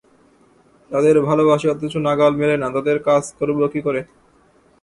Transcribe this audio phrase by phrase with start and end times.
[0.91, 4.01] যাদের ভালোবাসি অথচ নাগাল মেলে না, তাদের কাজ করব কী করে?